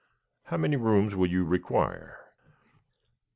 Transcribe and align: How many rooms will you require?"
How 0.45 0.57
many 0.57 0.77
rooms 0.77 1.13
will 1.15 1.27
you 1.29 1.43
require?" 1.43 2.21